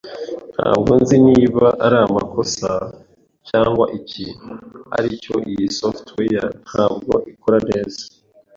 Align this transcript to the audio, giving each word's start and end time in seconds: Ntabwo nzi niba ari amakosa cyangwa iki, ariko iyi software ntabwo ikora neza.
Ntabwo 0.55 0.91
nzi 1.01 1.17
niba 1.27 1.65
ari 1.85 1.97
amakosa 2.07 2.71
cyangwa 3.49 3.85
iki, 3.99 4.25
ariko 4.97 5.31
iyi 5.49 5.65
software 5.79 6.47
ntabwo 6.69 7.13
ikora 7.33 7.59
neza. 7.69 8.01